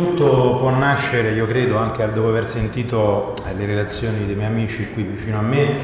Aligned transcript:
Tutto 0.00 0.56
può 0.60 0.70
nascere, 0.70 1.32
io 1.32 1.46
credo, 1.46 1.76
anche 1.76 2.10
dopo 2.14 2.28
aver 2.28 2.52
sentito 2.54 3.34
eh, 3.44 3.52
le 3.52 3.66
relazioni 3.66 4.24
dei 4.24 4.34
miei 4.34 4.48
amici 4.48 4.92
qui 4.94 5.02
vicino 5.02 5.36
a 5.36 5.42
me, 5.42 5.74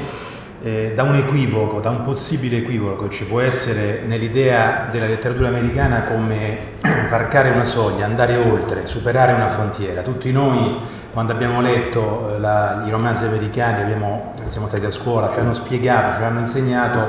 eh, 0.63 0.93
da 0.95 1.03
un 1.03 1.17
equivoco, 1.17 1.81
da 1.81 1.91
un 1.91 2.03
possibile 2.03 2.57
equivoco 2.57 3.09
che 3.09 3.17
ci 3.17 3.25
può 3.25 3.41
essere 3.41 4.05
nell'idea 4.07 4.87
della 4.91 5.05
letteratura 5.05 5.49
americana 5.49 6.05
come 6.05 6.57
varcare 7.11 7.51
una 7.51 7.67
soglia, 7.67 8.05
andare 8.05 8.37
oltre, 8.37 8.87
superare 8.87 9.33
una 9.33 9.53
frontiera. 9.53 10.01
Tutti 10.01 10.31
noi, 10.31 10.77
quando 11.13 11.33
abbiamo 11.33 11.61
letto 11.61 12.33
eh, 12.33 12.39
la, 12.39 12.85
i 12.87 12.89
romanzi 12.89 13.23
americani, 13.23 13.83
abbiamo, 13.83 14.33
siamo 14.49 14.67
stati 14.69 14.83
a 14.83 14.91
scuola, 14.93 15.29
ci 15.35 15.39
hanno 15.41 15.53
spiegato, 15.63 16.17
ci 16.17 16.23
hanno 16.23 16.39
insegnato 16.39 17.07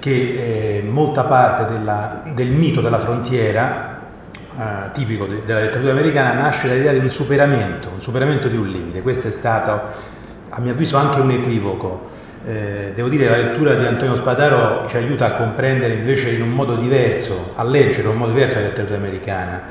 che 0.00 0.10
eh, 0.10 0.82
molta 0.82 1.22
parte 1.22 1.72
della, 1.72 2.22
del 2.34 2.48
mito 2.48 2.80
della 2.80 2.98
frontiera 2.98 3.93
eh, 4.56 4.92
tipico 4.92 5.26
de, 5.26 5.42
della 5.44 5.60
letteratura 5.60 5.92
americana 5.92 6.40
nasce 6.40 6.68
dall'idea 6.68 6.92
di 6.92 6.98
un 6.98 7.10
superamento, 7.10 7.88
un 7.92 8.00
superamento 8.02 8.48
di 8.48 8.56
un 8.56 8.68
limite. 8.68 9.02
Questo 9.02 9.26
è 9.26 9.32
stato, 9.38 9.80
a 10.50 10.60
mio 10.60 10.72
avviso, 10.72 10.96
anche 10.96 11.20
un 11.20 11.30
equivoco. 11.30 12.12
Eh, 12.46 12.92
devo 12.94 13.08
dire 13.08 13.24
che 13.24 13.30
la 13.30 13.36
lettura 13.36 13.74
di 13.74 13.86
Antonio 13.86 14.16
Spadaro 14.18 14.86
ci 14.90 14.96
aiuta 14.96 15.26
a 15.26 15.30
comprendere 15.32 15.94
invece 15.94 16.28
in 16.30 16.42
un 16.42 16.50
modo 16.50 16.76
diverso, 16.76 17.52
a 17.56 17.64
leggere 17.64 18.02
in 18.02 18.08
un 18.08 18.16
modo 18.16 18.32
diverso 18.32 18.54
la 18.54 18.60
letteratura 18.66 18.98
americana. 18.98 19.62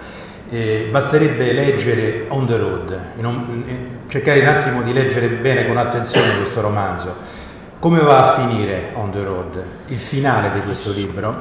Eh, 0.50 0.90
basterebbe 0.92 1.54
leggere 1.54 2.26
On 2.28 2.46
the 2.46 2.58
Road, 2.58 3.00
un, 3.18 3.66
cercare 4.08 4.42
un 4.42 4.48
attimo 4.48 4.82
di 4.82 4.92
leggere 4.92 5.28
bene 5.28 5.66
con 5.66 5.78
attenzione 5.78 6.42
questo 6.42 6.62
romanzo. 6.62 7.16
Come 7.80 8.02
va 8.02 8.16
a 8.16 8.36
finire 8.36 8.90
On 8.94 9.12
the 9.12 9.24
Road? 9.24 9.64
Il 9.88 10.00
finale 10.10 10.52
di 10.54 10.62
questo 10.62 10.92
libro? 10.92 11.36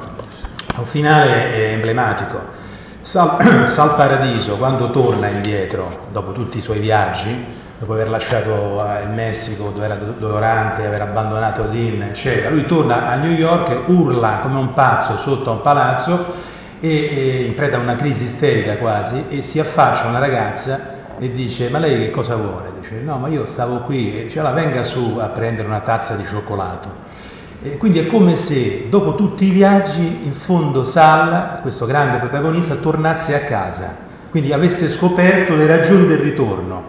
Un 0.77 0.85
finale 0.91 1.71
emblematico 1.71 2.61
Sal, 3.13 3.37
Sal 3.77 3.95
Paradiso, 3.95 4.57
quando 4.57 4.89
torna 4.89 5.27
indietro, 5.27 6.07
dopo 6.11 6.31
tutti 6.31 6.57
i 6.57 6.61
suoi 6.63 6.79
viaggi, 6.79 7.45
dopo 7.77 7.93
aver 7.93 8.09
lasciato 8.09 8.83
eh, 8.83 9.03
il 9.03 9.09
Messico 9.09 9.69
dove 9.69 9.85
era 9.85 9.93
dolorante, 10.17 10.83
aver 10.83 11.01
abbandonato 11.03 11.67
Lynn, 11.69 12.01
eccetera, 12.01 12.49
lui 12.49 12.65
torna 12.65 13.09
a 13.09 13.15
New 13.17 13.29
York, 13.29 13.83
urla 13.85 14.39
come 14.41 14.57
un 14.57 14.73
pazzo 14.73 15.21
sotto 15.25 15.51
a 15.51 15.53
un 15.53 15.61
palazzo 15.61 16.25
e, 16.79 16.89
e 16.89 17.45
a 17.75 17.77
una 17.77 17.97
crisi 17.97 18.23
isterica 18.23 18.77
quasi 18.77 19.25
e 19.29 19.49
si 19.51 19.59
affaccia 19.59 20.07
una 20.07 20.17
ragazza 20.17 20.79
e 21.19 21.31
dice 21.33 21.69
ma 21.69 21.77
lei 21.77 21.99
che 21.99 22.09
cosa 22.09 22.35
vuole? 22.35 22.71
Dice 22.79 22.99
no 23.01 23.17
ma 23.17 23.27
io 23.27 23.49
stavo 23.53 23.81
qui 23.81 24.21
e 24.21 24.23
dice 24.23 24.41
venga 24.53 24.85
su 24.85 25.19
a 25.21 25.27
prendere 25.27 25.67
una 25.67 25.81
tazza 25.81 26.15
di 26.15 26.25
cioccolato 26.31 27.12
e 27.63 27.77
quindi 27.77 27.99
è 27.99 28.07
come 28.07 28.39
se 28.47 28.87
dopo 28.89 29.15
tutti 29.15 29.45
i 29.45 29.51
viaggi, 29.51 30.01
in 30.01 30.33
fondo 30.45 30.91
Sal, 30.93 31.59
questo 31.61 31.85
grande 31.85 32.17
protagonista, 32.17 32.75
tornasse 32.75 33.33
a 33.33 33.45
casa, 33.45 33.95
quindi 34.31 34.51
avesse 34.51 34.97
scoperto 34.97 35.55
le 35.55 35.65
ragioni 35.65 36.05
del 36.07 36.17
ritorno 36.17 36.83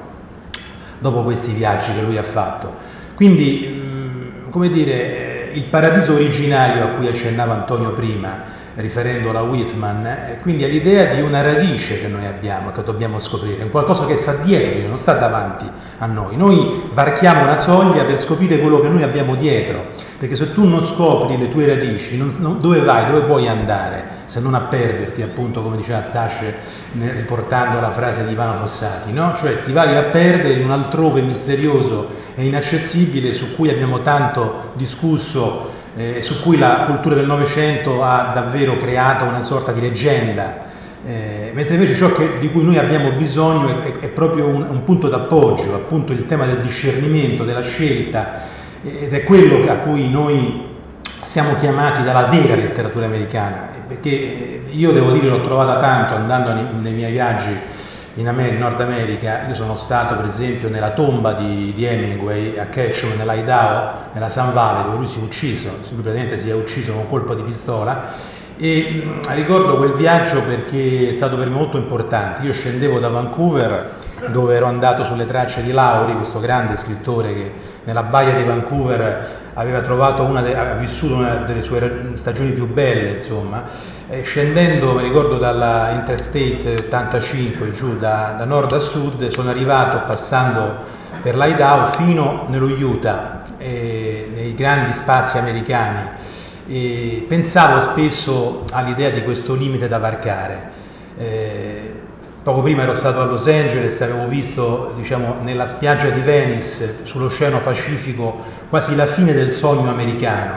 dopo 0.99 1.23
questi 1.23 1.53
viaggi 1.53 1.95
che 1.95 2.03
lui 2.03 2.19
ha 2.19 2.25
fatto. 2.33 2.73
Quindi, 3.15 3.69
mm, 3.73 4.51
come 4.51 4.69
dire, 4.71 5.51
il 5.53 5.63
paradiso 5.71 6.15
originario 6.15 6.83
a 6.83 6.89
cui 6.97 7.07
accennava 7.07 7.55
Antonio 7.55 7.93
prima, 7.93 8.53
riferendola 8.75 9.39
a 9.39 9.43
Whitman, 9.43 10.07
eh, 10.07 10.39
quindi 10.43 10.65
è 10.65 10.67
l'idea 10.67 11.15
di 11.15 11.21
una 11.21 11.41
radice 11.41 12.01
che 12.01 12.09
noi 12.09 12.27
abbiamo, 12.27 12.73
che 12.73 12.83
dobbiamo 12.83 13.21
scoprire, 13.21 13.63
è 13.63 13.71
qualcosa 13.71 14.07
che 14.07 14.19
sta 14.23 14.33
dietro, 14.43 14.89
non 14.89 14.99
sta 15.03 15.17
davanti 15.19 15.67
a 15.99 16.07
noi. 16.07 16.37
Noi 16.37 16.91
varchiamo 16.93 17.43
una 17.43 17.71
soglia 17.71 18.03
per 18.03 18.25
scoprire 18.25 18.59
quello 18.59 18.81
che 18.81 18.89
noi 18.89 19.05
abbiamo 19.05 19.37
dietro 19.37 20.03
perché 20.27 20.37
se 20.43 20.55
tu 20.55 20.65
non 20.67 20.95
scopri 20.95 21.37
le 21.37 21.51
tue 21.51 21.67
radici, 21.67 22.17
non, 22.17 22.37
non, 22.39 22.61
dove 22.63 22.81
vai, 22.81 23.13
dove 23.13 23.27
puoi 23.27 23.47
andare, 23.47 24.23
se 24.29 24.41
non 24.41 24.55
a 24.55 24.61
perderti, 24.71 25.21
appunto, 25.21 25.61
come 25.61 25.77
diceva 25.77 25.99
Tasce, 26.13 26.55
riportando 26.93 27.79
la 27.79 27.93
frase 27.93 28.25
di 28.25 28.33
Ivano 28.33 28.67
Fossati, 28.69 29.13
no? 29.13 29.37
Cioè 29.43 29.65
ti 29.65 29.73
vai 29.73 29.95
a 29.95 30.05
perdere 30.05 30.55
in 30.55 30.65
un 30.65 30.71
altrove 30.71 31.21
misterioso 31.21 32.09
e 32.37 32.47
inaccessibile 32.47 33.35
su 33.35 33.55
cui 33.55 33.69
abbiamo 33.69 34.01
tanto 34.01 34.71
discusso, 34.77 35.71
eh, 35.95 36.23
su 36.25 36.41
cui 36.41 36.57
la 36.57 36.85
cultura 36.87 37.17
del 37.17 37.27
Novecento 37.27 38.03
ha 38.03 38.33
davvero 38.35 38.79
creato 38.79 39.25
una 39.27 39.45
sorta 39.45 39.73
di 39.73 39.81
leggenda. 39.83 40.73
Eh, 41.07 41.51
mentre 41.53 41.75
invece 41.75 41.99
ciò 41.99 42.15
che, 42.15 42.39
di 42.41 42.51
cui 42.51 42.65
noi 42.65 42.79
abbiamo 42.79 43.11
bisogno 43.11 43.83
è, 43.83 43.99
è, 43.99 44.07
proprio 44.07 44.47
un, 44.47 44.67
un 44.71 44.85
punto 44.85 45.09
d'appoggio, 45.11 45.75
appunto 45.75 46.13
il 46.13 46.27
tema 46.29 46.47
del 46.47 46.63
discernimento, 46.63 47.45
della 47.45 47.65
scelta, 47.75 48.54
ed 48.85 49.13
è 49.13 49.25
quello 49.25 49.71
a 49.71 49.77
cui 49.77 50.11
noi 50.11 50.73
siamo 51.33 51.57
chiamati 51.57 52.03
dalla 52.05 52.29
vera 52.29 52.55
letteratura 52.55 53.07
americana, 53.07 53.69
perché 53.89 54.63
io 54.71 54.93
devo 54.93 55.13
dire 55.13 55.29
l'ho 55.29 55.45
trovata 55.45 55.81
tanto 55.81 56.15
andando 56.15 56.53
nei, 56.53 56.93
miei 56.93 57.13
viaggi 57.13 57.57
in, 58.17 58.57
Nord 58.59 58.81
America, 58.81 59.47
io 59.49 59.55
sono 59.55 59.81
stato 59.87 60.17
per 60.17 60.35
esempio 60.37 60.69
nella 60.69 60.91
tomba 60.91 61.33
di, 61.33 61.73
di 61.75 61.85
Hemingway 61.85 62.59
a 62.59 62.67
Ketchum, 62.67 63.15
nell'Idaho, 63.17 64.13
nella 64.13 64.31
San 64.35 64.53
Valley, 64.53 64.85
dove 64.85 64.97
lui 64.99 65.09
si 65.13 65.19
è 65.19 65.23
ucciso, 65.23 65.69
lui 65.91 66.03
praticamente 66.03 66.43
si 66.43 66.51
è 66.51 66.55
ucciso 66.55 66.93
con 66.93 67.01
un 67.01 67.09
colpo 67.09 67.35
di 67.35 67.43
pistola, 67.43 68.33
e 68.57 69.03
ricordo 69.31 69.79
quel 69.79 69.95
viaggio 69.95 70.43
perché 70.43 71.15
è 71.15 71.17
stato 71.17 71.37
per 71.37 71.49
me 71.49 71.55
molto 71.55 71.79
importante, 71.79 72.47
io 72.47 72.53
scendevo 72.53 73.01
da 73.01 73.09
Vancouver 73.09 73.91
dove 74.29 74.55
ero 74.55 74.67
andato 74.67 75.07
sulle 75.07 75.27
tracce 75.27 75.63
di 75.63 75.73
Lauri, 75.73 76.15
questo 76.15 76.39
grande 76.39 76.79
scrittore 76.85 77.35
che 77.35 77.64
nella 77.85 78.03
baia 78.03 78.37
di 78.37 78.45
Vancouver 78.45 79.43
aveva, 79.55 79.81
de, 79.81 80.55
aveva 80.57 80.75
vissuto 80.75 81.15
una 81.15 81.45
delle 81.47 81.63
sue 81.65 82.17
stagioni 82.21 82.51
più 82.51 82.73
belle, 82.73 83.21
insomma, 83.23 83.63
e 84.09 84.23
scendendo, 84.25 84.95
mi 84.95 85.03
ricordo, 85.03 85.39
dalla 85.39 85.91
Interstate 85.91 86.85
85 86.87 87.75
giù 87.77 87.97
da, 87.99 88.35
da 88.37 88.45
nord 88.45 88.73
a 88.73 88.81
sud, 88.91 89.31
sono 89.33 89.51
arrivato 89.51 90.07
passando 90.07 90.93
per 91.23 91.37
l'Idaho 91.37 91.97
fino 91.97 92.47
nello 92.49 92.67
Utah, 92.67 93.45
eh, 93.59 94.29
nei 94.35 94.55
grandi 94.55 94.99
spazi 95.03 95.39
americani. 95.39 96.23
E 96.67 97.27
pensavo 97.29 97.93
spesso 97.93 98.67
all'idea 98.71 99.11
di 99.11 99.23
questo 99.23 99.55
limite 99.55 99.89
da 99.89 99.99
varcare. 99.99 100.73
Eh, 101.17 101.93
Poco 102.45 102.61
prima 102.61 102.83
ero 102.83 102.99
stato 102.99 103.23
a 103.23 103.25
Los 103.25 103.47
Angeles 103.47 103.99
e 103.99 104.05
avevo 104.05 104.27
visto 104.27 104.93
diciamo, 104.97 105.37
nella 105.41 105.77
spiaggia 105.77 106.11
di 106.11 106.21
Venice, 106.21 106.97
sull'Oceano 107.05 107.63
Pacifico, 107.63 108.39
quasi 108.69 108.95
la 108.95 109.15
fine 109.15 109.33
del 109.33 109.57
sogno 109.61 109.89
americano, 109.89 110.57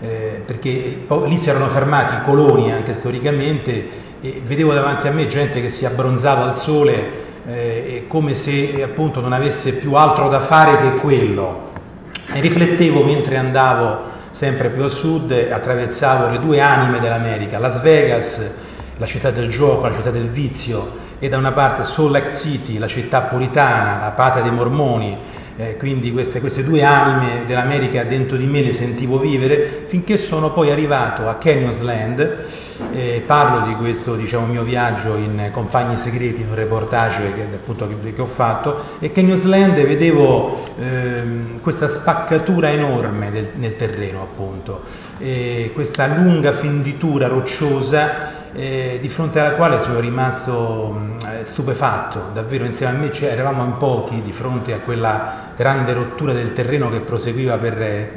eh, 0.00 0.44
perché 0.46 0.70
lì 0.70 1.40
si 1.42 1.46
erano 1.46 1.68
fermati 1.74 2.14
i 2.14 2.24
coloni 2.24 2.72
anche 2.72 2.96
storicamente 3.00 3.88
e 4.22 4.40
vedevo 4.46 4.72
davanti 4.72 5.08
a 5.08 5.12
me 5.12 5.28
gente 5.28 5.60
che 5.60 5.74
si 5.76 5.84
abbronzava 5.84 6.54
al 6.54 6.60
sole 6.62 7.10
eh, 7.46 8.04
come 8.08 8.36
se 8.42 8.82
appunto 8.82 9.20
non 9.20 9.34
avesse 9.34 9.72
più 9.72 9.92
altro 9.92 10.30
da 10.30 10.46
fare 10.48 10.78
che 10.78 10.96
quello. 11.00 11.64
E 12.32 12.40
riflettevo 12.40 13.04
mentre 13.04 13.36
andavo 13.36 13.98
sempre 14.38 14.70
più 14.70 14.84
a 14.84 14.88
sud, 14.88 15.30
attraversavo 15.30 16.30
le 16.30 16.38
due 16.38 16.60
anime 16.60 16.98
dell'America, 16.98 17.58
Las 17.58 17.82
Vegas, 17.82 18.24
la 18.96 19.06
città 19.06 19.30
del 19.30 19.50
gioco, 19.50 19.86
la 19.86 19.96
città 19.96 20.10
del 20.10 20.28
vizio, 20.30 21.04
e 21.18 21.28
da 21.28 21.38
una 21.38 21.52
parte 21.52 21.92
Salt 21.94 22.10
Lake 22.10 22.40
City, 22.42 22.78
la 22.78 22.88
città 22.88 23.22
puritana, 23.22 24.00
la 24.00 24.14
patria 24.16 24.42
dei 24.42 24.52
mormoni, 24.52 25.16
eh, 25.58 25.76
quindi 25.78 26.12
queste, 26.12 26.40
queste, 26.40 26.62
due 26.62 26.82
anime 26.82 27.46
dell'America 27.46 28.04
dentro 28.04 28.36
di 28.36 28.44
me 28.44 28.60
le 28.60 28.76
sentivo 28.76 29.18
vivere, 29.18 29.86
finché 29.88 30.26
sono 30.28 30.52
poi 30.52 30.70
arrivato 30.70 31.26
a 31.28 31.36
Canyons 31.36 31.80
Land, 31.80 32.44
eh, 32.92 33.22
parlo 33.26 33.66
di 33.68 33.74
questo 33.76 34.16
diciamo, 34.16 34.44
mio 34.44 34.64
viaggio 34.64 35.16
in 35.16 35.48
Compagni 35.52 36.02
Segreti, 36.04 36.44
un 36.46 36.54
reportage 36.54 37.32
che, 37.32 37.42
appunto, 37.54 37.88
che, 37.88 38.12
che 38.12 38.20
ho 38.20 38.30
fatto, 38.34 38.82
e 38.98 39.12
Canyons 39.12 39.44
Land 39.44 39.76
vedevo 39.76 40.64
eh, 40.78 41.22
questa 41.62 42.00
spaccatura 42.00 42.70
enorme 42.70 43.30
del, 43.30 43.48
nel 43.54 43.76
terreno, 43.78 44.22
appunto, 44.22 45.04
questa 45.72 46.06
lunga 46.08 46.58
fenditura 46.58 47.26
rocciosa 47.28 48.35
eh, 48.56 48.98
di 49.02 49.08
fronte 49.10 49.38
alla 49.38 49.54
quale 49.56 49.82
sono 49.82 50.00
rimasto 50.00 50.88
mh, 50.88 51.26
eh, 51.26 51.46
stupefatto, 51.52 52.30
davvero 52.32 52.64
insieme 52.64 52.96
a 52.96 52.98
me 52.98 53.12
cioè, 53.12 53.32
eravamo 53.32 53.64
in 53.64 53.76
pochi 53.76 54.22
di 54.22 54.32
fronte 54.32 54.72
a 54.72 54.78
quella 54.78 55.52
grande 55.56 55.92
rottura 55.92 56.32
del 56.32 56.54
terreno 56.54 56.88
che 56.90 57.00
proseguiva 57.00 57.58
per 57.58 57.80
eh, 57.82 58.12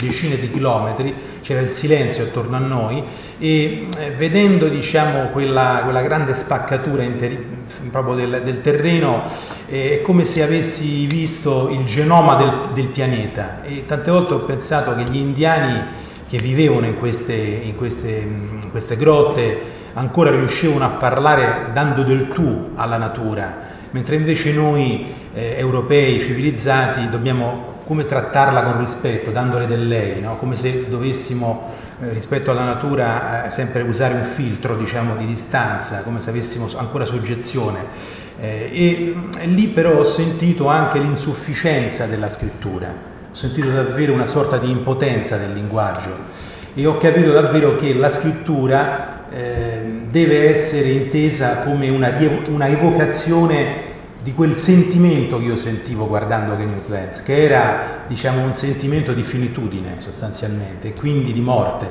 decine 0.00 0.38
di 0.40 0.50
chilometri, 0.50 1.14
c'era 1.42 1.60
il 1.60 1.76
silenzio 1.78 2.24
attorno 2.24 2.56
a 2.56 2.60
noi 2.60 3.02
e 3.38 3.86
eh, 3.96 4.10
vedendo 4.18 4.66
diciamo, 4.68 5.28
quella, 5.30 5.82
quella, 5.84 6.02
grande 6.02 6.36
spaccatura 6.42 7.02
interi- 7.04 7.58
proprio 7.92 8.14
del, 8.14 8.42
del 8.44 8.62
terreno 8.62 9.22
è 9.66 10.02
come 10.02 10.32
se 10.34 10.42
avessi 10.42 11.06
visto 11.06 11.68
il 11.70 11.86
genoma 11.94 12.34
del, 12.36 12.52
del 12.74 12.86
pianeta 12.88 13.62
e 13.62 13.84
tante 13.86 14.10
volte 14.10 14.34
ho 14.34 14.40
pensato 14.40 14.96
che 14.96 15.04
gli 15.04 15.16
indiani 15.16 15.99
che 16.30 16.38
vivevano 16.38 16.86
in 16.86 16.98
queste, 16.98 17.32
in 17.34 17.76
queste, 17.76 18.08
in 18.08 18.68
queste 18.70 18.96
grotte 18.96 19.78
ancora 19.94 20.30
riuscivano 20.30 20.84
a 20.84 20.90
parlare 20.90 21.72
dando 21.72 22.04
del 22.04 22.28
tu 22.32 22.70
alla 22.76 22.96
natura, 22.96 23.52
mentre 23.90 24.14
invece 24.16 24.52
noi 24.52 25.12
eh, 25.34 25.56
europei 25.58 26.20
civilizzati 26.20 27.10
dobbiamo 27.10 27.68
come 27.90 28.06
trattarla 28.06 28.62
con 28.62 28.86
rispetto, 28.86 29.32
dandole 29.32 29.66
del 29.66 29.88
lei, 29.88 30.20
no? 30.20 30.36
come 30.36 30.58
se 30.62 30.88
dovessimo 30.88 31.70
eh, 32.00 32.10
rispetto 32.10 32.52
alla 32.52 32.62
natura 32.62 33.50
eh, 33.50 33.56
sempre 33.56 33.82
usare 33.82 34.14
un 34.14 34.28
filtro 34.36 34.76
diciamo, 34.76 35.16
di 35.16 35.26
distanza, 35.34 36.02
come 36.02 36.20
se 36.22 36.30
avessimo 36.30 36.70
ancora 36.76 37.06
soggezione. 37.06 38.18
Eh, 38.40 38.70
e, 38.72 39.14
e 39.40 39.46
lì 39.48 39.66
però 39.68 39.98
ho 39.98 40.14
sentito 40.14 40.68
anche 40.68 41.00
l'insufficienza 41.00 42.06
della 42.06 42.32
scrittura, 42.36 42.94
sentito 43.40 43.70
davvero 43.70 44.12
una 44.12 44.30
sorta 44.32 44.58
di 44.58 44.70
impotenza 44.70 45.36
del 45.36 45.52
linguaggio 45.52 46.38
e 46.74 46.86
ho 46.86 46.98
capito 46.98 47.32
davvero 47.32 47.78
che 47.78 47.94
la 47.94 48.18
scrittura 48.20 49.28
eh, 49.30 50.06
deve 50.10 50.66
essere 50.66 50.90
intesa 50.90 51.62
come 51.64 51.88
una, 51.88 52.16
una, 52.46 52.68
evocazione 52.68 53.88
di 54.22 54.32
quel 54.34 54.62
sentimento 54.64 55.38
che 55.38 55.44
io 55.44 55.60
sentivo 55.62 56.06
guardando 56.06 56.56
Game 56.56 56.82
Plants, 56.86 57.22
che 57.24 57.42
era 57.42 58.04
diciamo, 58.06 58.42
un 58.42 58.54
sentimento 58.60 59.12
di 59.12 59.22
finitudine 59.24 59.96
sostanzialmente, 60.04 60.88
e 60.88 60.94
quindi 60.94 61.32
di 61.32 61.40
morte 61.40 61.86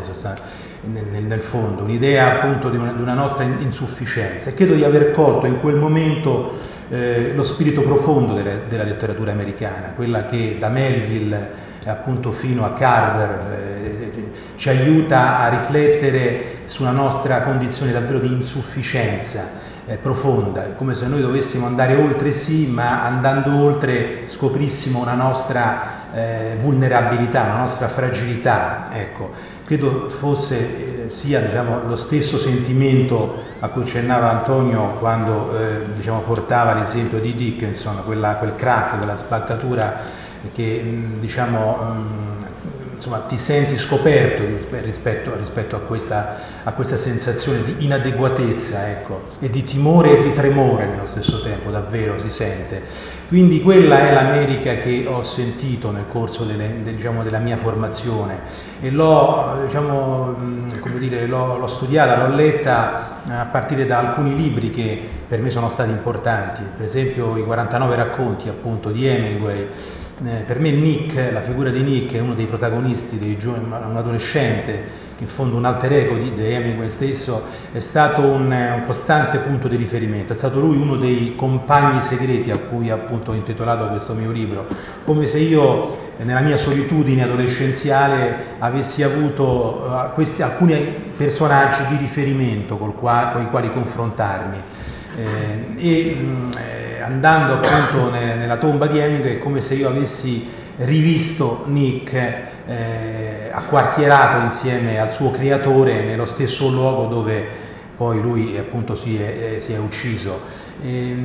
nel, 0.82 1.24
nel, 1.24 1.42
fondo, 1.50 1.84
un'idea 1.84 2.38
appunto 2.38 2.70
di 2.70 2.78
una, 2.78 2.94
di 2.94 3.02
una, 3.02 3.16
nostra 3.16 3.44
insufficienza. 3.44 4.50
E 4.50 4.54
credo 4.54 4.76
di 4.76 4.84
aver 4.84 5.12
colto 5.14 5.46
in 5.46 5.60
quel 5.60 5.76
momento 5.76 6.78
eh, 6.90 7.34
lo 7.36 7.46
spirito 7.54 7.82
profondo 7.82 8.34
della, 8.34 8.56
della, 8.68 8.84
letteratura 8.84 9.32
americana, 9.32 9.94
quella 9.96 10.28
che 10.28 10.58
da 10.60 10.70
Melville 10.70 11.68
appunto 11.86 12.34
fino 12.34 12.66
a 12.66 12.74
Carver 12.74 13.30
eh, 13.52 14.24
ci 14.58 14.70
aiuta 14.70 15.40
a 15.40 15.50
riflettere 15.50 16.58
sulla 16.68 16.92
nostra 16.92 17.42
condizione 17.42 17.92
davvero 17.92 18.20
di 18.20 18.28
insufficienza 18.28 19.68
eh, 19.86 19.96
profonda, 19.96 20.62
come 20.78 20.96
se 20.96 21.08
noi 21.08 21.22
dovessimo 21.22 21.66
andare 21.66 21.96
oltre 21.96 22.44
sì, 22.46 22.68
ma 22.68 23.04
andando 23.04 23.56
oltre 23.56 24.30
scoprissimo 24.36 25.02
una 25.02 25.16
nostra 25.16 25.98
eh, 26.14 26.58
vulnerabilità, 26.62 27.44
una 27.44 27.66
nostra 27.66 27.90
fragilità. 27.90 28.90
Ecco, 28.94 29.32
credo 29.70 30.14
fosse 30.20 30.56
eh, 30.56 31.12
sia 31.22 31.42
diciamo, 31.42 31.88
lo 31.88 31.98
stesso 32.08 32.40
sentimento 32.40 33.36
a 33.60 33.68
cui 33.68 33.84
accennava 33.84 34.40
Antonio 34.40 34.96
quando 34.98 35.56
eh, 35.60 35.86
diciamo, 35.96 36.22
portava 36.22 36.74
l'esempio 36.74 37.20
di 37.20 37.36
Dickinson, 37.36 38.02
quella, 38.04 38.38
quel 38.38 38.56
crack, 38.56 38.98
quella 38.98 39.20
spaccatura 39.26 40.18
che 40.56 40.82
diciamo, 41.20 41.78
insomma, 42.96 43.26
ti 43.28 43.38
senti 43.46 43.78
scoperto 43.86 44.44
rispetto, 44.82 45.36
rispetto 45.38 45.76
a, 45.76 45.80
questa, 45.82 46.38
a, 46.70 46.74
questa, 46.74 47.00
sensazione 47.04 47.64
di 47.64 47.76
inadeguatezza 47.86 48.90
ecco, 48.90 49.22
e 49.40 49.50
di 49.50 49.64
timore 49.66 50.12
e 50.12 50.24
di 50.24 50.34
tremore 50.36 50.86
nello 50.86 51.08
stesso 51.12 51.42
tempo, 51.42 51.72
davvero 51.72 52.22
si 52.22 52.32
sente. 52.38 52.82
Quindi 53.28 53.62
quella 53.62 54.08
è 54.08 54.14
l'America 54.14 54.76
che 54.78 55.06
ho 55.08 55.24
sentito 55.36 55.92
nel 55.92 56.06
corso 56.12 56.46
delle, 56.46 56.82
de, 56.84 56.96
diciamo, 56.96 57.24
della 57.24 57.38
mia 57.38 57.58
formazione. 57.58 58.68
E 58.82 58.90
l'ho, 58.90 59.64
diciamo, 59.66 60.36
dire, 60.98 61.28
l'ho, 61.28 61.58
l'ho, 61.58 61.76
studiata, 61.76 62.28
l'ho 62.28 62.36
letta 62.36 63.22
a 63.28 63.46
partire 63.52 63.86
da 63.86 64.00
alcuni 64.00 64.36
libri 64.36 64.72
che 64.72 65.02
per 65.28 65.40
me 65.40 65.52
sono 65.52 65.72
stati 65.74 65.92
importanti, 65.92 66.64
per 66.78 66.88
esempio 66.88 67.38
i 67.38 67.44
49 67.44 67.96
racconti 67.96 68.48
appunto 68.48 68.90
di 68.90 69.06
Hemingway, 69.06 69.68
eh, 70.26 70.44
per 70.46 70.60
me 70.60 70.72
Nick, 70.72 71.32
la 71.32 71.42
figura 71.44 71.70
di 71.70 71.82
Nick 71.82 72.14
è 72.14 72.20
uno 72.20 72.34
dei 72.34 72.46
protagonisti, 72.46 73.18
dei 73.20 73.38
giovani, 73.38 73.66
un 73.66 73.96
adolescente, 73.96 75.08
in 75.20 75.28
fondo 75.36 75.58
un 75.58 75.66
alter 75.66 75.92
ego 75.92 76.16
di, 76.16 76.34
di 76.34 76.54
Hemingway 76.54 76.92
stesso, 76.96 77.44
è 77.72 77.82
stato 77.90 78.22
un, 78.22 78.52
un, 78.52 78.84
costante 78.88 79.40
punto 79.40 79.68
di 79.68 79.76
riferimento, 79.76 80.34
è 80.34 80.38
stato 80.38 80.60
lui 80.60 80.78
uno 80.78 80.96
dei 80.96 81.36
compagni 81.36 82.08
segreti 82.10 82.52
a 82.52 82.58
cui 82.70 82.90
appunto 82.90 83.32
ho 83.32 83.34
intitolato 83.34 83.88
questo 83.88 84.14
mio 84.14 84.32
libro, 84.32 84.66
come 85.04 85.30
se 85.32 85.38
io 85.38 86.08
nella 86.18 86.42
mia 86.42 86.60
solitudine 86.60 87.24
adolescenziale 87.24 88.58
avessi 88.60 89.04
avuto 89.04 89.44
uh, 89.86 90.14
questi, 90.14 90.42
alcuni 90.42 90.76
personaggi 91.18 91.96
di 91.96 91.98
riferimento 92.04 92.78
con 92.78 92.90
i 92.90 93.48
quali 93.50 93.72
confrontarmi. 93.72 94.58
Eh, 95.18 95.74
e 95.76 96.16
mh, 96.16 96.58
eh, 96.58 97.02
andando 97.02 97.54
appunto 97.54 98.12
ne, 98.12 98.36
nella 98.36 98.58
tomba 98.58 98.88
di 98.88 99.00
Hemingway 99.00 99.38
è 99.38 99.40
come 99.40 99.64
se 99.68 99.74
io 99.74 99.90
avessi 99.90 100.48
rivisto 100.78 101.64
Nick 101.66 102.58
eh, 102.70 103.50
acquartierato 103.52 104.54
insieme 104.54 105.00
al 105.00 105.14
suo 105.16 105.32
creatore 105.32 106.04
nello 106.04 106.28
stesso 106.36 106.70
luogo 106.70 107.08
dove 107.08 107.48
poi 107.98 108.22
lui 108.22 108.58
appunto 108.58 108.98
si 109.04 109.18
è, 109.18 109.28
eh, 109.28 109.64
si 109.66 109.74
è 109.74 109.78
ucciso. 109.78 110.40
E, 110.82 111.16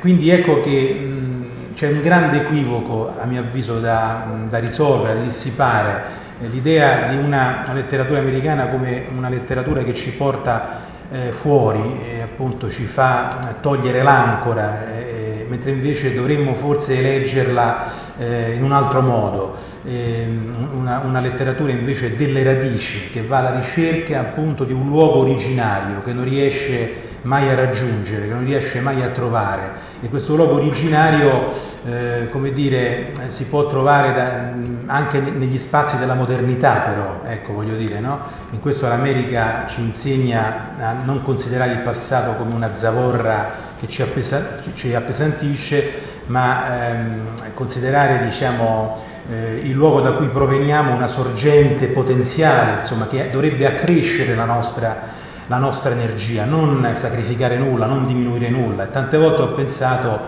quindi 0.00 0.28
ecco 0.28 0.62
che 0.62 0.94
mh, 0.94 1.74
c'è 1.74 1.88
un 1.90 2.02
grande 2.02 2.42
equivoco 2.42 3.12
a 3.18 3.24
mio 3.24 3.40
avviso 3.40 3.80
da, 3.80 4.26
da 4.48 4.58
risolvere, 4.58 5.14
da 5.14 5.32
dissipare, 5.32 6.02
l'idea 6.50 7.08
di 7.08 7.16
una, 7.16 7.70
letteratura 7.72 8.20
americana 8.20 8.66
come 8.66 9.04
una 9.16 9.28
letteratura 9.28 9.82
che 9.82 9.94
ci 9.94 10.10
porta 10.10 10.90
eh, 11.10 11.32
fuori 11.40 12.00
e 12.04 12.22
appunto 12.22 12.70
ci 12.70 12.84
fa 12.94 13.56
togliere 13.60 14.02
l'ancora, 14.02 14.86
eh, 14.96 15.46
mentre 15.48 15.70
invece 15.70 16.14
dovremmo 16.14 16.54
forse 16.60 16.94
leggerla 16.94 17.92
eh, 18.18 18.52
in 18.54 18.62
un 18.62 18.72
altro 18.72 19.00
modo, 19.00 19.56
ehm, 19.84 20.68
una, 20.74 20.98
una, 21.04 21.20
letteratura 21.20 21.72
invece 21.72 22.16
delle 22.16 22.42
radici 22.42 23.10
che 23.12 23.22
va 23.22 23.38
alla 23.38 23.60
ricerca 23.60 24.20
appunto 24.20 24.64
di 24.64 24.72
un 24.72 24.88
luogo 24.88 25.20
originario 25.20 26.02
che 26.02 26.12
non 26.12 26.24
riesce 26.24 27.10
mai 27.22 27.48
a 27.48 27.54
raggiungere, 27.54 28.26
che 28.26 28.32
non 28.32 28.44
riesce 28.44 28.80
mai 28.80 29.02
a 29.02 29.08
trovare 29.08 29.90
e 30.02 30.08
questo 30.08 30.34
luogo 30.34 30.54
originario 30.54 31.70
eh, 31.84 32.28
come 32.30 32.52
dire, 32.52 33.12
si 33.36 33.44
può 33.44 33.68
trovare 33.68 34.12
da, 34.12 34.92
anche 34.92 35.20
negli 35.20 35.60
spazi 35.66 35.96
della 35.96 36.14
modernità 36.14 36.72
però, 36.74 37.20
ecco 37.26 37.52
voglio 37.52 37.76
dire, 37.76 38.00
no? 38.00 38.18
In 38.50 38.60
questo 38.60 38.86
l'America 38.86 39.66
ci 39.74 39.80
insegna 39.80 40.76
a 40.78 40.92
non 41.04 41.22
considerare 41.22 41.72
il 41.72 41.80
passato 41.80 42.34
come 42.34 42.54
una 42.54 42.70
zavorra 42.80 43.70
che 43.80 43.88
ci 43.88 44.94
appesantisce, 44.94 45.92
ma 46.26 46.88
ehm, 46.88 47.54
considerare 47.54 48.28
diciamo, 48.30 49.10
eh, 49.30 49.60
il 49.64 49.72
luogo 49.72 50.00
da 50.00 50.12
cui 50.12 50.26
proveniamo 50.28 50.94
una 50.94 51.08
sorgente 51.08 51.86
potenziale, 51.88 52.82
insomma, 52.82 53.06
che 53.08 53.30
dovrebbe 53.30 53.66
accrescere 53.66 54.34
la 54.34 54.44
nostra, 54.44 54.96
la 55.46 55.58
nostra 55.58 55.90
energia, 55.90 56.44
non 56.44 56.86
sacrificare 57.00 57.56
nulla, 57.56 57.86
non 57.86 58.06
diminuire 58.06 58.48
nulla. 58.48 58.84
E 58.84 58.90
tante 58.90 59.16
volte 59.16 59.42
ho 59.42 59.52
pensato 59.52 60.18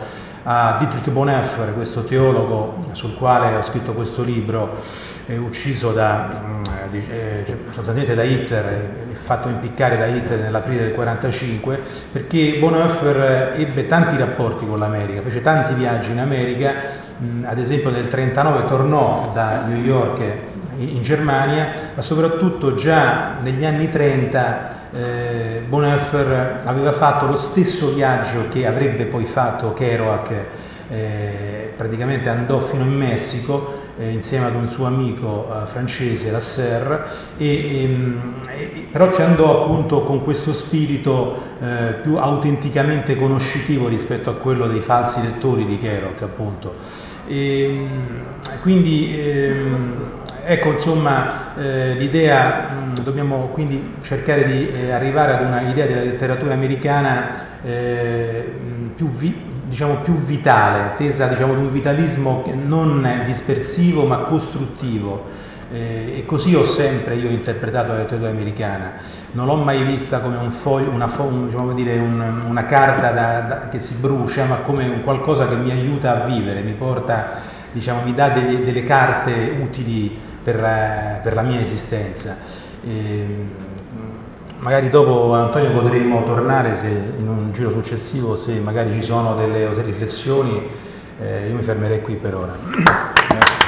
a 0.44 0.76
Dietrich 0.78 1.10
Bonhoeffer, 1.10 1.74
questo 1.74 2.04
teologo 2.04 2.86
sul 2.92 3.14
quale 3.14 3.56
ho 3.56 3.64
scritto 3.70 3.92
questo 3.92 4.22
libro, 4.22 4.82
eh, 5.26 5.38
ucciso 5.38 5.92
da, 5.92 6.42
mm, 6.44 6.64
eh, 6.92 7.44
cioè, 7.46 7.56
sostanzialmente 7.72 8.14
da 8.14 8.22
Hitler, 8.22 9.04
fatto 9.24 9.48
impiccare 9.48 9.96
da 9.96 10.06
Hitler 10.06 10.40
nell'aprile 10.40 10.82
del 10.82 10.92
1945, 10.92 11.80
perché 12.12 12.58
Bonhoeffer 12.60 13.54
ebbe 13.58 13.88
tanti 13.88 14.18
rapporti 14.18 14.66
con 14.66 14.78
l'America, 14.78 15.22
fece 15.22 15.40
tanti 15.40 15.74
viaggi 15.74 16.10
in 16.10 16.18
America, 16.18 16.72
ad 17.44 17.58
esempio 17.58 17.90
nel 17.90 18.08
1939 18.10 18.68
tornò 18.68 19.30
da 19.34 19.66
New 19.66 19.82
York 19.84 20.20
in 20.78 21.02
Germania, 21.04 21.92
ma 21.94 22.02
soprattutto 22.02 22.76
già 22.76 23.36
negli 23.42 23.64
anni 23.64 23.90
30 23.92 24.72
eh, 24.92 25.62
Bonhoeffer 25.68 26.62
aveva 26.64 26.94
fatto 26.94 27.26
lo 27.26 27.50
stesso 27.50 27.92
viaggio 27.92 28.48
che 28.50 28.66
avrebbe 28.66 29.04
poi 29.06 29.26
fatto 29.32 29.72
Kerouac, 29.74 30.30
eh, 30.88 31.72
praticamente 31.76 32.28
andò 32.28 32.68
fino 32.70 32.84
in 32.84 32.94
Messico 32.96 33.82
eh, 33.98 34.10
insieme 34.10 34.46
ad 34.46 34.54
un 34.54 34.70
suo 34.74 34.86
amico 34.86 35.48
eh, 35.48 35.70
francese, 35.72 36.30
Lasserre, 36.30 37.04
e, 37.38 37.84
ehm, 37.84 38.34
e, 38.48 38.86
però 38.90 39.14
ci 39.14 39.22
andò 39.22 39.64
appunto 39.64 40.02
con 40.02 40.22
questo 40.22 40.52
spirito 40.66 41.38
eh, 41.60 41.94
più 42.02 42.16
autenticamente 42.16 43.16
conoscitivo 43.16 43.88
rispetto 43.88 44.30
a 44.30 44.34
quello 44.34 44.66
dei 44.66 44.80
falsi 44.80 45.20
lettori 45.22 45.64
di 45.66 45.78
Kerouac 45.78 46.22
appunto. 46.22 47.02
E, 47.26 47.64
ehm, 47.64 48.60
quindi 48.62 49.18
ehm, 49.18 49.94
ecco 50.46 50.72
insomma 50.72 51.56
eh, 51.56 51.94
l'idea, 51.94 52.70
mh, 52.70 53.02
dobbiamo 53.02 53.50
quindi 53.52 53.94
cercare 54.02 54.46
di 54.46 54.68
eh, 54.70 54.90
arrivare 54.90 55.34
ad 55.34 55.46
una 55.46 55.62
idea 55.62 55.86
della 55.86 56.02
letteratura 56.02 56.54
americana 56.54 57.60
eh, 57.62 58.44
più, 58.96 59.08
vi, 59.16 59.34
diciamo, 59.68 59.96
più, 60.04 60.24
vitale, 60.24 60.92
tesa 60.98 61.26
diciamo, 61.26 61.52
ad 61.52 61.58
un 61.58 61.72
vitalismo 61.72 62.44
non 62.64 63.06
dispersivo 63.26 64.04
ma 64.04 64.18
costruttivo. 64.18 65.42
Eh, 65.74 66.18
e 66.18 66.24
così 66.26 66.54
ho 66.54 66.76
sempre 66.76 67.16
io 67.16 67.28
interpretato 67.30 67.88
la 67.88 67.98
letteratura 67.98 68.30
americana. 68.30 68.92
Non 69.32 69.46
l'ho 69.46 69.56
mai 69.56 69.82
vista 69.82 70.20
come 70.20 70.36
un 70.36 70.52
foglio, 70.62 70.90
una, 70.90 71.06
diciamo 71.46 71.72
dire, 71.72 71.98
un, 71.98 72.44
una 72.46 72.66
carta 72.66 73.10
da, 73.10 73.40
da, 73.40 73.68
che 73.70 73.80
si 73.88 73.94
brucia, 73.94 74.44
ma 74.44 74.58
come 74.58 75.02
qualcosa 75.02 75.48
che 75.48 75.56
mi 75.56 75.72
aiuta 75.72 76.22
a 76.22 76.26
vivere, 76.26 76.60
mi 76.60 76.74
porta, 76.74 77.40
diciamo, 77.72 78.02
mi 78.02 78.14
dà 78.14 78.28
delle, 78.28 78.64
delle 78.64 78.84
carte 78.84 79.56
utili 79.60 80.16
per 80.44 80.60
la, 80.60 81.18
per 81.24 81.34
la 81.34 81.42
mia 81.42 81.58
esistenza. 81.62 82.36
E, 82.84 83.26
magari 84.58 84.90
dopo 84.90 85.34
Antonio 85.34 85.72
potremo 85.72 86.22
tornare 86.22 86.78
se, 86.82 86.88
in 87.18 87.26
un 87.26 87.52
giro 87.52 87.72
successivo 87.72 88.44
se 88.44 88.52
magari 88.60 89.00
ci 89.00 89.06
sono 89.06 89.34
delle 89.34 89.74
riflessioni, 89.82 90.68
eh, 91.20 91.48
io 91.48 91.56
mi 91.56 91.64
fermerei 91.64 92.00
qui 92.02 92.14
per 92.14 92.34
ora. 92.36 93.63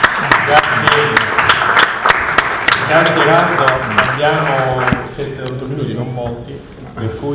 Rando, 2.88 3.64
abbiamo 3.64 4.78
7-8 5.16 5.66
minuti, 5.66 5.93
non 5.93 6.12
molti, 6.12 6.55